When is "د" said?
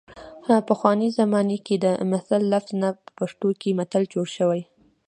1.83-1.85